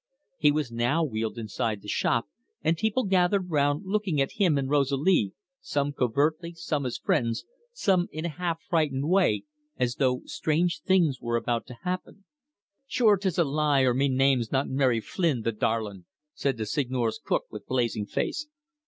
He 0.39 0.51
was 0.51 0.71
now 0.71 1.03
wheeled 1.03 1.37
inside 1.37 1.83
the 1.83 1.87
shop, 1.87 2.27
and 2.63 2.75
people 2.75 3.03
gathered 3.03 3.51
round, 3.51 3.85
looking 3.85 4.19
at 4.19 4.31
him 4.31 4.57
and 4.57 4.67
Rosalie, 4.67 5.33
some 5.61 5.93
covertly, 5.93 6.53
some 6.53 6.87
as 6.87 6.97
friends, 6.97 7.45
some 7.71 8.07
in 8.11 8.25
a 8.25 8.29
half 8.29 8.59
frightened 8.63 9.07
way, 9.07 9.43
as 9.77 9.97
though 9.97 10.23
strange 10.25 10.81
things 10.81 11.21
were 11.21 11.35
about 11.37 11.67
to 11.67 11.77
happen. 11.83 12.25
"Shure, 12.87 13.15
'tis 13.15 13.37
a 13.37 13.43
lie, 13.43 13.81
or 13.81 13.93
me 13.93 14.09
name's 14.09 14.51
not 14.51 14.67
Mary 14.67 15.01
Flynn 15.01 15.41
the 15.43 15.51
darlin'!" 15.51 16.05
said 16.33 16.57
the 16.57 16.65
Seigneur's 16.65 17.19
cook, 17.23 17.43
with 17.51 17.67
blazing 17.67 18.07
face. 18.07 18.47